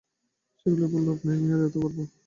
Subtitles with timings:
[0.59, 1.97] সেগুলির উপরে লোভ নেই– মেয়ের এত গর্ব!